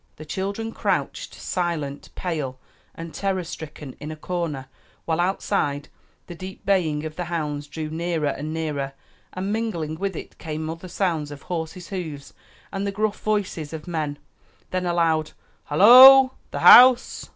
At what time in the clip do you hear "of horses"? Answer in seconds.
11.29-11.89